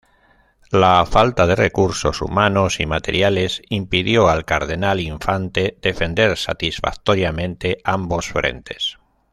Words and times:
La 0.71 1.05
falta 1.05 1.45
de 1.45 1.55
recursos 1.55 2.23
humanos 2.23 2.79
y 2.79 2.87
materiales 2.87 3.61
impidió 3.69 4.29
al 4.29 4.45
Cardenal-Infante 4.45 5.77
defender 5.79 6.37
satisfactoriamente 6.39 7.77
ambos 7.83 8.29
frentes. 8.29 8.97